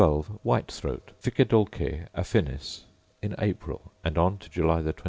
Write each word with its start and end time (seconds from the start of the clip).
White 0.41 0.71
throat, 0.71 1.11
Ficedulcae 1.21 2.07
affinis: 2.15 2.85
In 3.21 3.35
April 3.37 3.91
and 4.03 4.17
on 4.17 4.39
to 4.39 4.49
July 4.49 4.81
23. 4.81 4.95